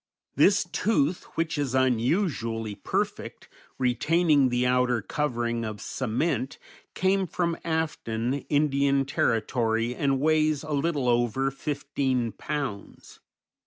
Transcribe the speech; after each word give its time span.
This 0.35 0.63
tooth, 0.63 1.25
which 1.37 1.59
is 1.59 1.75
unusually 1.75 2.73
perfect, 2.73 3.47
retaining 3.77 4.49
the 4.49 4.65
outer 4.65 5.03
covering 5.03 5.63
of 5.63 5.79
cement, 5.79 6.57
came 6.95 7.27
from 7.27 7.55
Afton, 7.63 8.33
Indian 8.49 9.05
Territory, 9.05 9.93
and 9.93 10.19
weighs 10.19 10.63
a 10.63 10.71
little 10.71 11.07
over 11.07 11.51
fifteen 11.51 12.31
pounds. 12.31 13.19